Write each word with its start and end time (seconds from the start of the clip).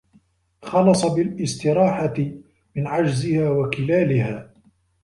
خَلَصَ 0.61 1.05
بِالِاسْتِرَاحَةِ 1.05 2.13
مِنْ 2.75 2.87
عَجْزِهَا 2.87 3.49
وَكَلَالِهَا 3.49 4.53